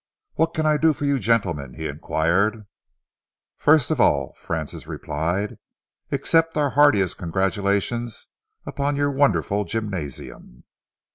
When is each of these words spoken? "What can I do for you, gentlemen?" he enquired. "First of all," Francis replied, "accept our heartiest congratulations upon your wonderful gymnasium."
"What 0.33 0.55
can 0.55 0.65
I 0.65 0.77
do 0.77 0.93
for 0.93 1.05
you, 1.05 1.19
gentlemen?" 1.19 1.75
he 1.75 1.85
enquired. 1.85 2.65
"First 3.55 3.91
of 3.91 4.01
all," 4.01 4.33
Francis 4.35 4.87
replied, 4.87 5.59
"accept 6.11 6.57
our 6.57 6.71
heartiest 6.71 7.19
congratulations 7.19 8.25
upon 8.65 8.95
your 8.95 9.11
wonderful 9.11 9.63
gymnasium." 9.63 10.63